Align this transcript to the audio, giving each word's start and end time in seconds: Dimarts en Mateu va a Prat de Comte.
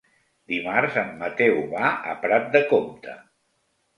Dimarts 0.51 0.95
en 1.01 1.11
Mateu 1.19 1.59
va 1.75 1.91
a 2.13 2.17
Prat 2.25 2.49
de 2.57 2.65
Comte. 2.73 3.17